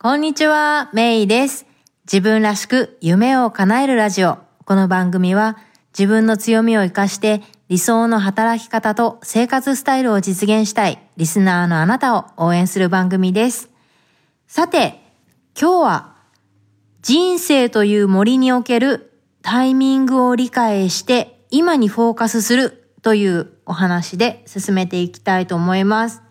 [0.00, 1.66] こんにちは、メイです。
[2.04, 4.38] 自分らしく夢を叶えるラジオ。
[4.64, 5.58] この番組は
[5.92, 13.70] 自分の強みを活かして理想の働き方と生活スタイルを実現したいリスナーのあなたを応援する番組です。
[14.46, 15.02] さて、
[15.60, 16.14] 今日は
[17.02, 26.22] 人生という森におけるタイミングを理解して今にフォーカスするというお話で進めていきたいと思います。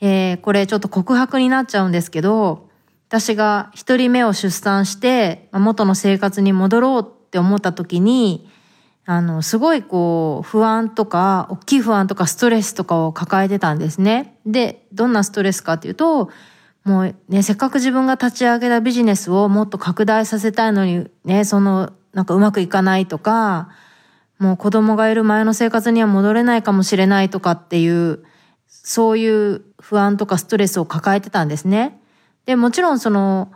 [0.00, 2.68] えー、これちょっと告白になっちゃうんですけど、
[3.08, 8.48] 私が一人目を出産して、元の生活に戻ろうって思った時に、
[9.06, 14.38] あの、すごいこう、不安とか、大きい不安とかストレスとかを抱えてたんですね。
[14.46, 16.30] で、どんなストレスかっていうと、
[16.84, 23.68] もうね、せっかく自分が立ち上げたビジネスをもっと拡大させたいのに、ね、その、なんかうまくいかないとか、
[24.38, 28.24] もう子供がいる前の生活には戻れないかもしれないとかっていう、
[28.84, 31.98] そういう不安とかストレスを抱えてたんですね。
[32.44, 33.50] で、もちろんその、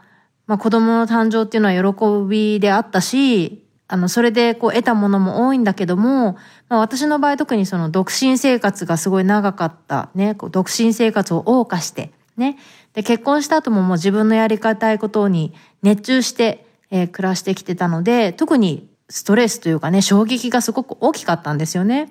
[0.46, 6.38] まあ、子供の誕生っていうのは喜びであったし、あの、それでこう得たものも多いんだけども、
[6.70, 12.56] まあ、私の場合特にその独身生活がすごい長かった、ね、こう独身生活を謳歌して、ね。
[12.94, 22.10] で、結婚した後ももう自分のやりたいことに熱中して、えー、暮らしてきてたので、特にストレスというかね、衝撃がすごく大きかったんですよね。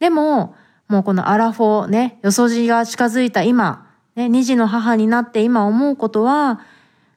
[0.00, 0.56] でも、
[0.88, 6.60] もうこのアラフォーね、よそじが近づいた今、ね、二児の母になって今思うことは、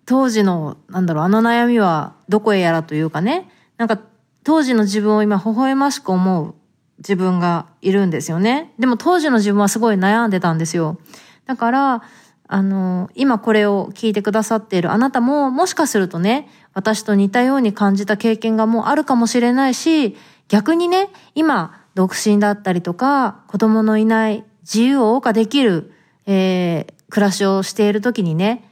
[0.06, 4.00] 当時の、なんだろう、あの悩みはどこへやらというかね、なんか
[4.44, 6.56] 当時の自分を今微笑ましく思う
[6.98, 8.74] 自分がいるんですよね。
[8.80, 10.98] でも当時の自分はすごい悩んでたんですよ。
[11.46, 12.04] だから、
[12.48, 25.92] あの、今これを聞いてくださっているあなたも、もしかするとね、私と似たように感じた経験がもうあるかもしれないし、逆にね、今、独身だったりとか、子供のいない自由を謳歌できる
[26.32, 28.64] えー、暮らしをしている時にね、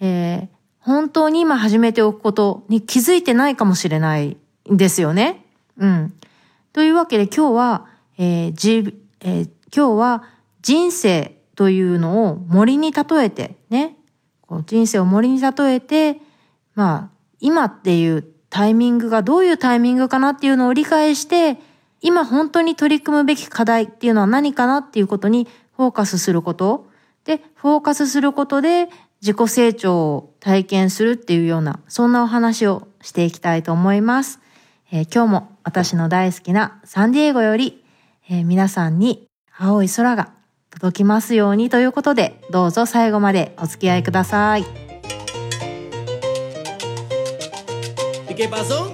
[0.00, 0.48] えー、
[0.80, 4.38] 本当に今始めておくことに気づいてないかもしれない
[4.72, 5.44] んですよね。
[5.76, 6.14] うん。
[6.72, 10.24] というわけで今日は、えーじえー、今日は
[10.62, 13.96] 人生というのを森に例えてね、
[14.40, 16.16] こう人生を森に例えて、
[16.74, 21.58] まあ、今っていうタイミングがどういうタイミングかなっていうのを理解して、
[22.04, 26.86] 今本当に取り組むべき課題っていうのは何かなっていうことにフォーカスすること。
[27.24, 28.90] で、フォーカスすることで
[29.22, 34.38] 自己成長を体験するっていうような、そんなお話をしていきたいと思います。
[34.92, 37.82] えー、今日も私の大好きなサンディエゴより、
[38.28, 39.26] えー、皆さんに
[39.56, 40.34] 青い空が
[40.68, 44.66] 届きますようにということで、どうぞ最後までお付き合いください。
[48.30, 48.93] いけばぞ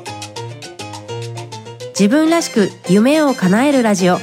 [2.01, 4.17] 自分らしく夢を叶えるラジオ。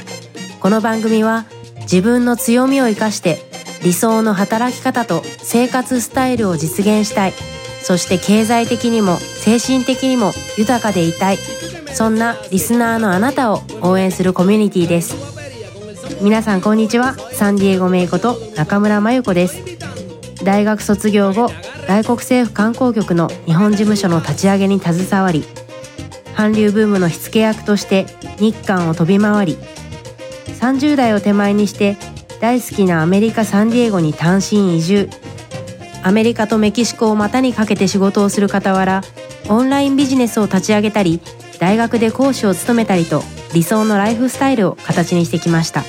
[0.58, 1.46] この番組は
[1.82, 3.38] 自分の強みを生かして
[3.84, 7.34] 理想の働き方と生活スタイルを実現したい。
[7.80, 11.38] そして経済的にも精神的にも豊かでいたい。
[11.94, 15.14] そんなリスナーのあなたを応援するコミュニティです。
[16.20, 17.14] 皆さんこんにちは。
[17.30, 19.62] サンディエゴメイこと中村真由子です。
[20.42, 21.48] 大学卒業後
[21.86, 25.44] 外国政府観光局の日本事務所の立ち上げに携わり
[26.38, 28.06] 韓流ブームの火付け役として
[28.38, 29.58] 日韓を飛び回り
[30.60, 31.96] 30代を手前にして
[32.40, 35.10] 大好きなアメリカ・サンディエゴに単身移住。
[36.04, 39.02] アメリカとメキシコを股にかけて仕事をする傍ら
[39.48, 41.20] オンラインビジネスを立ち上げたり
[41.58, 45.82] 大学で講師を務めたりと理想のライフスタイルを形にしてきました。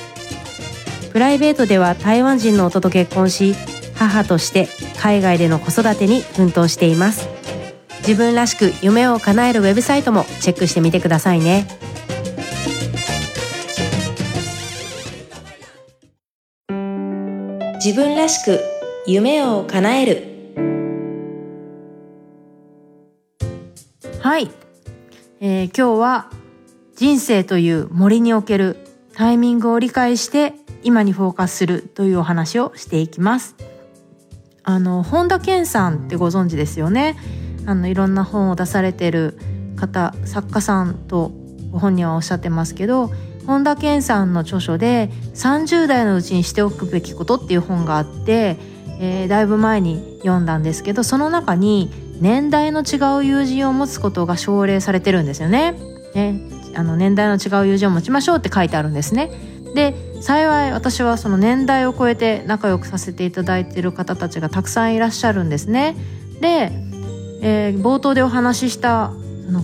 [1.12, 3.54] プライベートでは台湾人の夫と結婚し
[3.94, 4.68] 母として
[4.98, 7.39] 海外での子育てに奮闘しています。
[8.10, 11.68] 自分らしく夢を叶えるウェブサイトもチェックしてみてくださいね。
[17.76, 18.58] 自分らしく
[19.06, 20.24] 夢を叶える。
[24.20, 24.50] はい、
[25.38, 26.30] えー、今日は
[26.96, 28.76] 人生という森における
[29.14, 33.54] タイミングを理解して今にフォーカスするというお話をしていきます。
[34.64, 37.16] あの本田健さんってご存知ですよね。
[37.70, 39.38] あのいろんな本を出されてる
[39.76, 41.30] 方作家さんと
[41.70, 43.12] ご本人はおっしゃってますけど
[43.46, 48.56] 本田健さんの著書で30代のうちにしておくべきことっていう本があって、
[48.98, 55.72] えー、だいぶ前に読んだんですけどその中に年代の違う友人を持つことが奨励されてるんですよね。
[56.14, 56.40] ね
[56.74, 59.30] あの年代の違う友人を持ちましょうって書いてあるんですね。
[59.76, 65.94] で幸い私はその年代を超えて仲良くさせていただいてる方たちがたくさんいらっしゃるんですね。
[66.40, 66.89] で、
[67.40, 69.12] えー、冒頭でお話しした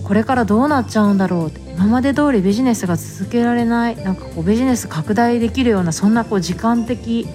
[0.03, 1.61] これからどうなっちゃうんだろうって。
[1.77, 3.95] 今まで通りビジネスが続けられない。
[3.97, 7.27] なんかこうビジネス拡大できるようなそんなこう時間的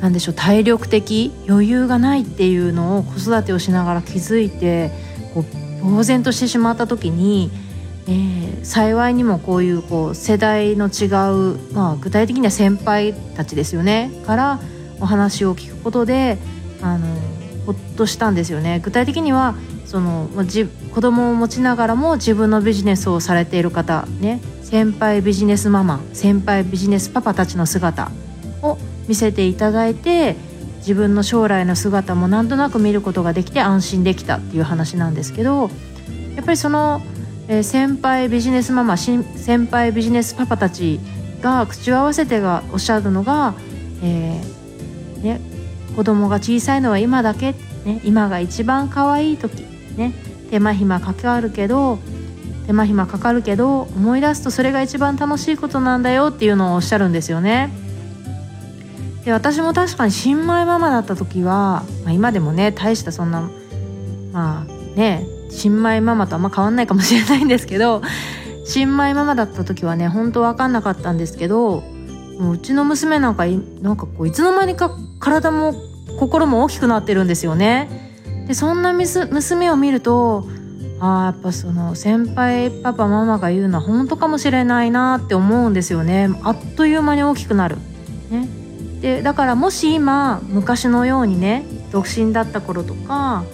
[0.00, 4.90] なんでしょう体力的余裕がないっていうのを子育てをしながら気づいて
[5.34, 5.44] こ
[5.82, 7.50] う呆然としてしまった時に、
[8.06, 14.10] えー、幸いにもこういうこう世代の違う、まあ、具体的には先輩たちですよね。
[14.26, 14.60] から
[15.00, 16.38] お話を聞くことで
[16.82, 17.06] あの
[17.66, 18.80] ほっとしたんですよね。
[18.84, 19.54] 具体的には
[19.88, 28.10] そのじ子供を持ちながらも自分のビジネスをされている方ね先輩ビジネスママ先輩ビジネスパパたちの姿
[28.62, 28.76] を
[29.08, 30.36] 見せていただいて
[30.80, 35.70] 自分の将来の姿もなんとなく見ることができて安心できたっていう話なんですけど
[36.36, 37.00] やっぱりその、
[37.48, 39.24] えー、先輩ビジネスママ先
[39.70, 41.00] 輩ビジネスパパたち
[41.40, 43.54] が口を合わせてがおっしゃるのが、
[44.02, 45.40] えーね、
[45.96, 47.54] 子供が小さいのは今だけ、
[47.84, 49.64] ね、今が一番可愛い時、
[49.98, 50.14] ね、
[50.50, 51.98] 手間暇かかるけど
[52.66, 57.70] 手間暇かかるけど思い出すとそれが一番楽しいことなんだよっていうのをおっしゃるんですよね。
[59.24, 63.50] で私も確かに新米ママだった時は、まあ、今でもね大したそんな
[64.32, 68.00] まあね新米ママとあんま変わんないかもしれないんですけど
[68.64, 71.82] 新米ママだった時はね本当分かんなかったんですけど
[72.38, 75.74] もううちの娘なんかなんかこういつの間にか体も
[76.18, 78.07] 心も大きくなってるんですよね。
[78.48, 80.48] でそんな娘を見ると
[81.00, 87.76] あやっぱその先輩パパママが言うのは本当かもしれないなって思うんですよねあっという間に大きくなる。
[88.30, 88.48] ね、
[89.00, 93.44] でだからもし今昔のようにね独身だった頃とか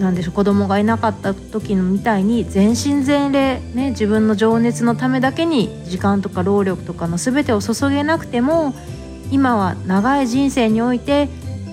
[0.00, 8.74] なんでしょう子供がいなかった時のみたいに全身全霊、ね、自分の情熱のためだけに時間とか労力とかの全てを注げなくても
[9.30, 11.28] 今は長い人生において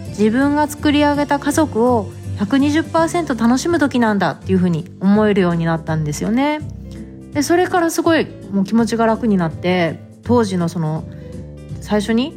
[0.10, 6.60] 自分が作り上げた家族を120%楽しむ時なんだっていうふうに思えるようになったんですよね。
[7.34, 11.04] でそれからすごいもう気持ちが楽になって当時のその
[11.82, 12.34] 最初に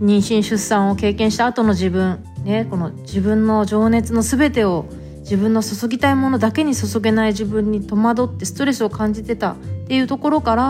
[0.00, 4.86] 妊娠出産を経験した後の自分ねこの自分の情熱の全てを
[5.20, 9.56] 自分の注ぎたいものだけに注げない自分に戸惑ってストレスを感じてたっ
[9.86, 10.64] ていうところから、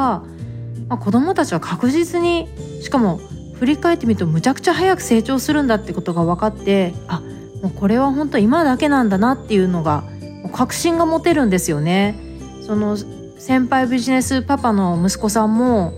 [0.88, 2.49] まあ、子供たちは確実に
[2.82, 3.21] しかも
[3.55, 7.23] 振り返ってみるとむちゃくちゃ早く成長するんだってことが分かってあ
[7.63, 10.05] もうこれは本当今だけなんだなっていうのが
[10.53, 12.17] 確信が持てるんですよね。
[12.63, 12.97] その
[13.39, 15.93] 先輩ビジネスパパの息子さんも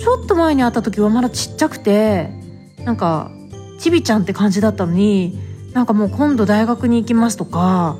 [0.00, 2.30] ちょっと前に会った時はまだちっちゃくて
[2.84, 3.30] なんか
[3.78, 5.38] ちびちゃんって感じだったのに
[5.72, 7.96] なんかもう今度大学に行きますとか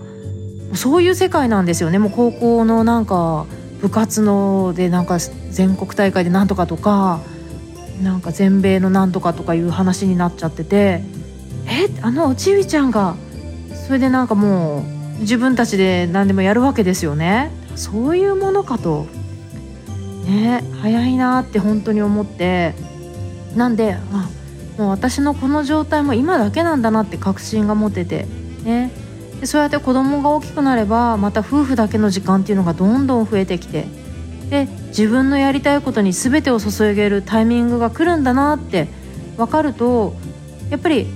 [0.75, 3.47] そういう世界なんですよねもう高校のなんか
[3.81, 7.21] 部活のでなんか全国大会でなんとかとか
[8.03, 11.03] なんか全米のなんとかとかいう話になっちゃってて
[11.77, 11.91] え？
[12.03, 13.17] あのおちびちゃんが
[13.87, 14.85] それでなんかも
[15.19, 17.51] う自分たちで何でもやるわけですよね。
[17.75, 19.07] そういうものかと。
[20.25, 22.75] ね早いなって本当に思って。
[23.55, 24.29] なんであ
[24.79, 28.27] もう私のこの状態も今だけなんだなって確信が持てて。
[28.65, 28.91] ね。
[29.41, 33.87] でそうやって子供が大きくなればまた夫婦だけの時間っていうのがどんどん増えてきて。
[34.51, 38.87] で自分のやりたいことに全てを注げるタイミングが来るんだなって
[39.37, 40.15] 分かると
[40.71, 41.09] やっぱり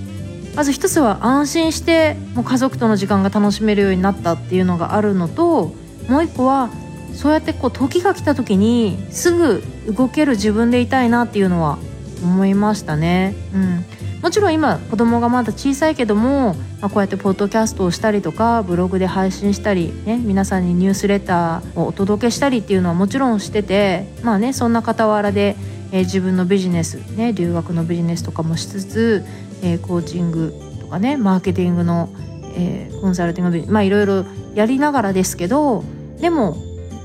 [0.55, 5.73] まず一つは安心してもう家族との時間が楽しめるようになったっていうのがあるのと
[6.07, 6.69] もう一個は
[7.13, 9.63] そうやってこう時が来た時にすぐ
[9.93, 11.77] 動ける自分でいたいなっていうのは
[12.23, 13.33] 思いましたね。
[13.53, 13.85] うん、
[14.21, 25.55] もちろん今子供がまだ小さいけども、まあ、こうやってポッドキャストをしたりとかブログで配信したり、ね、皆さんにニュースレターをお届けしたりっていうのはもちろんしててまあねそんな傍らで、
[25.91, 29.25] えー、自分のビジネス、ね、留学のビジネスとかもしつつ
[29.61, 32.09] えー、コーチングとかねマーケティングの、
[32.55, 35.83] えー、コンサルティングまあいろいろやりながらですけど
[36.19, 36.55] でも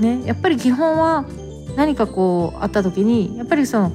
[0.00, 1.24] ねやっぱり基本は
[1.76, 3.92] 何かこうあった時にやっぱりその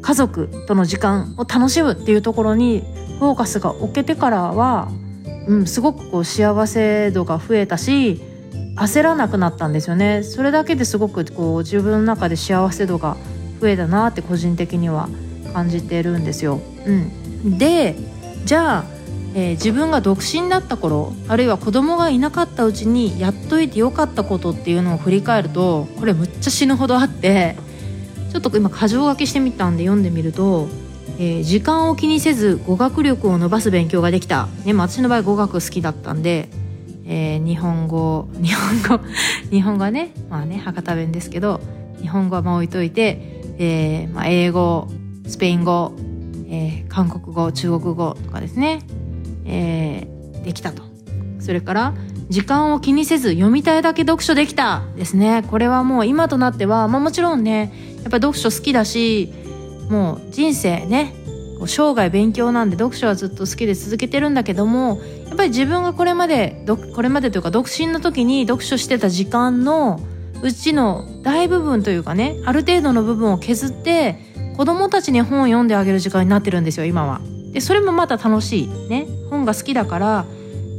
[0.00, 2.82] 家族との時間を楽しむっていうところに
[3.18, 4.88] フォーカスが置けてからは、
[5.48, 8.20] うん、すごくこう幸せ度が増えたし
[8.76, 13.16] 焦らなくなったんですよねそれだけですごくこう自分の中で幸せ度が
[13.60, 15.08] 増えたなって個人的には
[15.52, 16.60] 感じてるんですよ。
[16.84, 17.94] うん、で
[18.44, 18.84] じゃあ、
[19.34, 27.56] えー、自分が独身だった頃あるいは子供がいなかったうちにやっといてよかったことっていうのを振り返るとこれむっちゃ死ぬほどあって
[28.32, 30.68] ちょっと今箇条書きしてみたんで読んでみると、
[31.18, 36.48] えー、時間を気にせず語学力を伸ばす勉強ができた、ね、私の場合語学好きだったんで、
[37.06, 39.04] えー、日本語 日本語
[39.50, 41.60] 日本語はねまあね博多弁ですけど
[42.00, 43.20] 日本語はまあ置いといて、
[43.58, 44.88] えーまあ、英語
[45.26, 45.92] スペイン語
[46.54, 48.80] えー、韓国語中国語とかですね、
[49.44, 50.82] えー、できたと。
[51.40, 51.94] それから
[52.30, 55.44] 時間を気にせず読みたいだけ読書できたですね。
[55.50, 59.32] これはもう今となっては、まあ、もちろんねやっぱ読書好きだし
[59.90, 61.14] もう人生ね
[61.66, 70.00] 生涯勉強なんで読書はずっと好きで続けてるんだけどもやっぱり自分がこれまでこれまでというか独身の時に読書してた時間の
[70.42, 74.18] うちの大部分というかねある程度の部分を削って
[74.56, 77.20] 子供たちに本を読んであげる時間になってるんですよ今は。
[77.52, 79.06] でそれもまた楽しいね。
[79.30, 80.24] 本が好きだから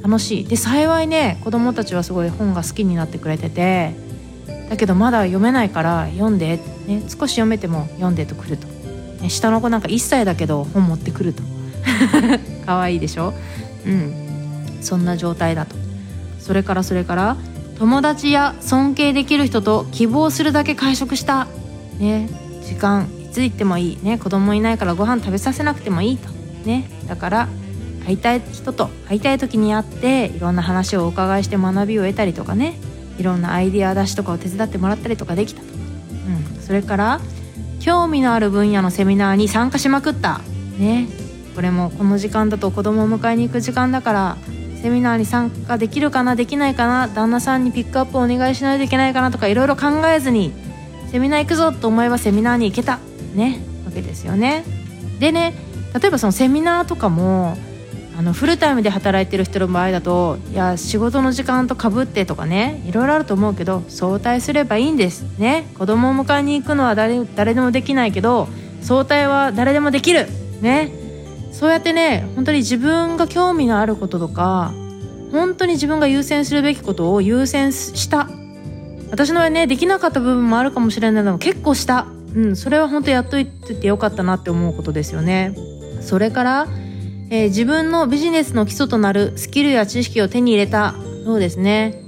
[0.04, 0.46] 楽しい。
[0.46, 3.94] で幸いね子供たちはすごい本が好きになってくれてて。
[4.70, 8.68] だけどまだ読めないから読んで、ね、少し読めても読んでとくると、
[9.22, 11.44] ね、下の子なんか1歳だけど本持ってくると。
[12.66, 13.34] 可愛いいでしょ？
[13.86, 14.14] うん。
[14.82, 15.76] そんな状態だと。
[16.40, 17.38] それからそれから
[17.78, 21.48] 友達や尊敬できる人と希望するだけ会食した。
[22.00, 22.30] ね
[22.64, 23.08] 時間。
[23.36, 24.18] つ行ってもいいね。
[24.18, 26.30] 子供いないからご飯食べさせなくてもいいと。
[26.66, 26.90] ね。
[27.08, 27.48] だから
[28.06, 32.80] 会いたい人と会いたい時に会っていろんな話をお伺いして学びを得たりとかね。
[33.18, 37.22] いろんなアイディア出しとかを手伝ってもらったりとかできたと、うん、それから
[37.80, 40.42] 興味のある分野のセミナーに参加しまくった。
[40.78, 41.08] ね。
[41.56, 44.38] これもこの時間だと子供を迎えに行く時間だから
[44.82, 50.54] セミナーに参加できるかなできないかな旦那さんにピックアップをお願いしないといけないかなとかいろいろ考えずに
[51.10, 53.00] セミナー行くぞと思えばセミナーに行けた。
[53.36, 54.64] ねわけですよね。
[55.20, 55.54] でね
[55.94, 57.58] 例えばそのセミナーとかも
[58.18, 65.68] あのフルタイムで働いてる人の場合だといや仕事の時間とかぶってとかねいろいろあると思うけど早退すればいいんですね。
[65.78, 68.48] 子供を迎えに行くのは誰誰でもできないけど
[68.82, 70.28] 早退は誰でもできる
[70.62, 70.92] ね。
[71.52, 74.74] そうやってね本当に自分が興味のあることとか
[75.32, 78.30] 本当に自分が優先するべきことを優先した。
[79.12, 82.08] 私のはねできなかった部分もあるかもしれないの結構した。
[82.36, 85.56] うんそれは本当やっといててよかったなって思うことですよね。
[86.02, 86.68] それから
[87.30, 90.94] えー、自分のビジネスの基礎となるスキルや知識を手に入れた。
[91.24, 92.02] そうですね。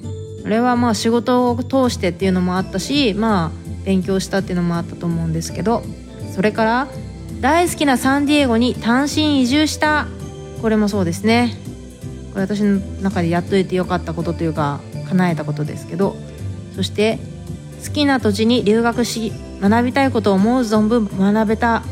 [0.43, 3.51] これはまあ仕事を通してっていうのもあったしまあ
[3.83, 5.83] 勉強したっていうのもあったと思うんですけど。
[6.33, 6.87] それから
[7.41, 10.07] 大好きなサンディエゴに単身移住した。
[10.61, 11.57] これもそうですね。
[12.33, 16.15] これ私の中でやっといてよかったことというか叶えたことですけど。
[16.75, 17.17] そして
[17.83, 19.31] 好きな土地に留学し
[19.61, 21.83] 学びたいことを思う存分学べた。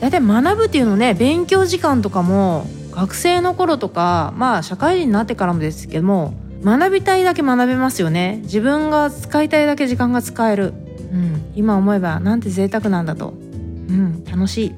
[0.00, 8.40] 大体学ぶっていうのね勉強時間とかも学生の頃とかまあ社会人になってからもですけども学びたいだけ学べますよね。
[8.42, 10.74] 自分が使いたいだけ時間が使える、
[11.12, 14.74] うん、今思えばなんて贅沢なんだと、うん、楽しい。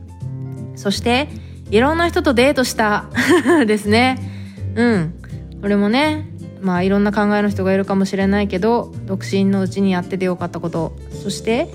[0.76, 1.28] そして
[1.70, 3.06] いろんな人とデートした。
[3.66, 4.18] ですね。
[4.74, 5.14] うん。
[5.62, 6.28] これもね
[6.60, 10.96] まあいろんな考えの人がいるかもしれないけど独身のうちにやっててよかったこと。
[11.22, 11.70] そして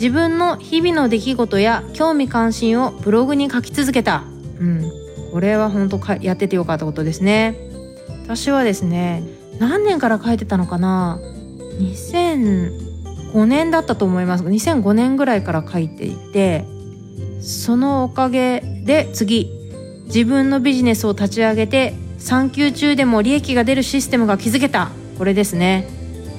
[0.00, 4.24] 自分の日々の出来事や興味関心をブログに書き続けた。
[4.58, 4.90] うん。
[5.30, 7.54] これは本当やっててよかったことですね。
[8.24, 9.22] 私はですね、
[9.58, 11.20] 何年から書いてたのかな
[11.78, 14.44] ?2005 年だったと思います。
[14.44, 16.64] 2005年ぐらいから書いていて、
[17.42, 19.50] そのおかげで次、
[20.06, 24.92] 自分のビジネスを立ち上げて、産休中でも利益が出るシステムが築けた。
[25.18, 25.86] これですね。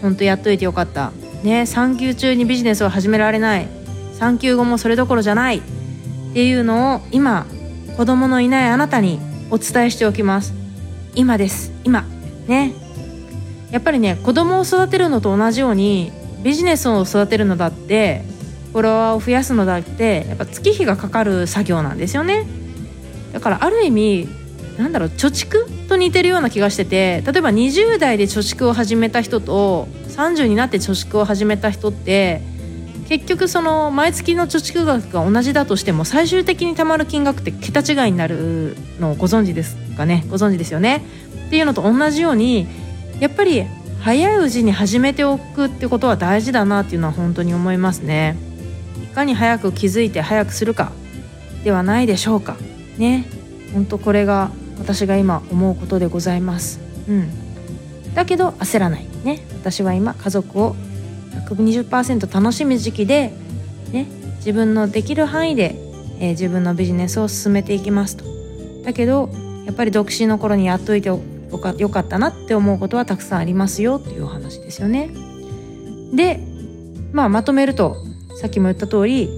[0.02, 1.12] ほんとやっといてよかった。
[1.44, 3.68] ね産休中にビジネスを始められない。
[4.14, 5.58] 産休後もそれどころじゃない。
[5.58, 5.62] っ
[6.34, 7.46] ていうのを今
[7.98, 9.20] 子供のいないあなたに
[9.50, 10.54] お伝えしておきます。
[11.16, 11.72] 今です。
[11.84, 12.06] 今。
[12.48, 12.74] ね。
[13.72, 16.12] やっぱりね子供を育てるのと同じように
[16.44, 18.24] ビジネスを育てるのだって
[18.72, 22.46] フォロワーを増やすのだってやっぱ月日がかかる作業なんですよね。
[23.34, 24.28] だからある意味
[24.78, 32.42] なんだろう貯蓄と似てるような気がしてて例えば20代で貯蓄を始めた人と30になって貯蓄を始めた人って
[33.08, 40.24] 結局その毎月の貯蓄額が同じだとしても最終的に貯まる金額って桁違いになるのをご存知ですかね。
[40.30, 41.04] ご存知ですよね。
[41.48, 42.68] っていうのと同じように
[43.20, 43.66] やっぱり
[44.00, 48.38] 早いうちに始めておくってことは大事だなっていうのは本当に思いますね。
[49.04, 50.94] いかに早く気づいて早くするか
[51.66, 52.56] ではないでしょうか。
[52.98, 53.28] ね。
[53.74, 56.80] 本当これが私が今思うことでございます。
[57.10, 57.30] うん。
[58.16, 59.11] だけど焦らない。
[59.24, 60.76] ね私は今家族を
[61.50, 63.34] 120%楽しむ時期で、
[63.92, 65.76] ね、自分のできる範囲で、
[66.20, 68.26] えー、自分のビジネスを進めていきますと。
[68.84, 69.30] だけど
[69.66, 71.20] やっぱり独身の頃にやっといてよ
[71.62, 75.10] かよかったなって思うことはたくさんありますよっていうお話ですよね。
[76.14, 76.40] で
[77.14, 77.98] まあまとめると
[78.40, 79.30] さっきも言った通り、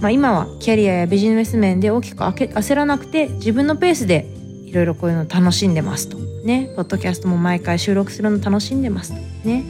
[0.00, 4.33] まあ、今はキャリアやビジネス面で大きく焦らなくて自分のペースで
[4.74, 6.18] ろいろこういうの楽しんでますと。
[6.18, 6.70] ね。
[6.76, 9.18] ポッドキャストも毎回収録するの楽しんでますと。
[9.48, 9.64] ね、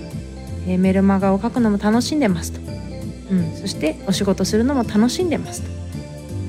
[0.67, 2.61] え、メルマガを書くのも楽しんでますと、
[3.31, 5.69] うん、そしてお仕事するのも楽しんでますと。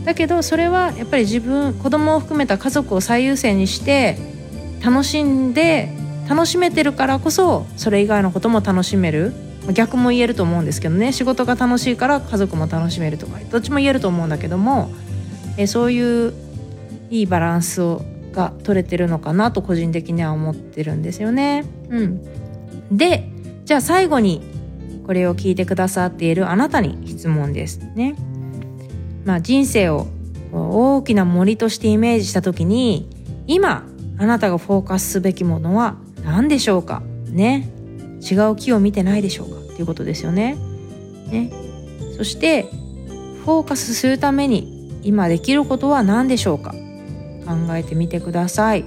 [0.05, 4.17] だけどそれはやっぱり自分子供を含めた家族を最優先にして
[4.83, 5.89] 楽しんで
[6.29, 9.33] 楽しめてるからこそそれ以外のことも楽しめる。
[9.73, 11.11] 逆も言えると思うんですけどね。
[11.11, 14.91] 仕事が楽しいから家族も楽しめるとかどっちも言えると思うんだけども
[15.57, 16.33] えそういう
[17.09, 18.03] いいバランスを
[18.35, 21.65] が取れてるのかなと個人的には思ってるんですよね。
[21.89, 22.21] うん、
[22.95, 23.29] で
[23.65, 24.41] じゃあ最後に
[25.07, 28.15] これを聞いてくださっているあなたに質問ですね。
[29.23, 30.07] まあ、人生を
[30.51, 33.09] 大きな森としてイメージした時に
[33.47, 33.87] 今
[34.17, 37.01] あなたがフォーカスすべきものは何でしょうか？
[37.29, 37.69] ね
[38.21, 39.59] 違う木を見てないでしょうか？
[39.59, 40.55] っていうことですよね。
[41.27, 41.51] ね
[42.17, 42.63] そして
[43.43, 46.73] フォーカスするために今できることは何でしょうか？
[47.45, 48.85] 考えてみてください。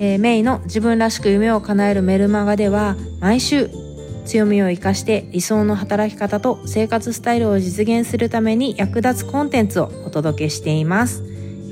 [0.00, 3.68] えー、メイの自分らしく夢を叶えるメルマガでは毎週
[4.26, 11.16] 強みを生かして理想の働き方と生活スタイルを実現するために役立つコンテンツをお届けしています。
[11.16, 11.22] す、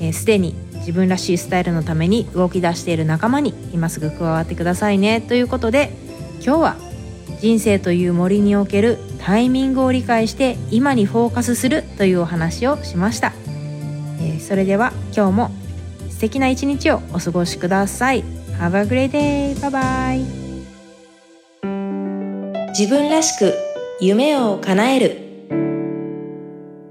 [0.01, 0.55] えー、に
[0.87, 5.21] 自分らしいスタイルのために動き出している仲間に今すぐ加わってくださいね。
[5.21, 5.93] ということで
[6.45, 6.77] 今日は
[7.41, 13.33] 人生という森におけるタイミングを理解して今にフォーカスするというお話をしました。
[14.47, 15.51] えー、それでは今日も
[16.11, 18.23] 素敵な一日をお過ごしください。
[18.59, 19.55] Have a great day!
[19.57, 20.25] Bye bye!
[22.71, 23.55] 自分らしく
[24.01, 25.23] 夢を叶える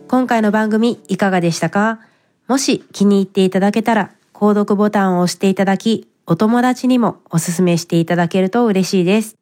[0.08, 2.00] 今回の番組いかがでしたか？
[2.48, 9.36] もし気に入っていただけたら購読ボタンを押していただきお友達にもおすすめしていただけると嬉しいです。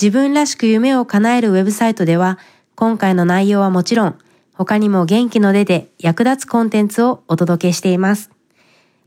[0.00, 2.38] 自分らしく夢を叶えるウェブサイトでは
[2.74, 4.18] 今回の内容はもちろん
[4.60, 8.30] 他にも元気の出て役立つコンテンツをお届けしています。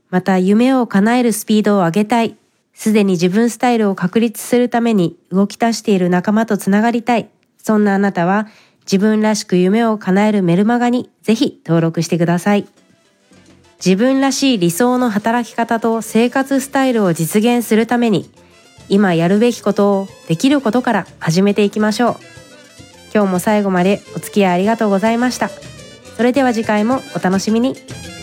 [0.10, 2.36] また夢を叶えるスピードを上げたい
[2.74, 7.30] すでに自分スタイルを確立するために動き出している仲間とつながりたい。
[7.60, 8.48] そんなあなたは
[8.86, 12.66] 自分らしく夢を叶えるメルマガにぜひ登録してください。
[13.76, 18.28] 自分らしい理想の働き方と生活スタイルを実現するために
[18.90, 22.43] 今やるべきことをできることから始めていきましょう。
[23.14, 25.50] 今日も最後までお付き合いありがとうございました。
[25.50, 27.76] それでは次回もお楽しみに。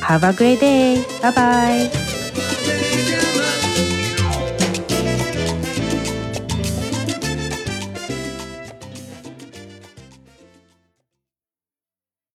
[0.02, 1.02] Have a great day!
[1.20, 2.79] Bye bye!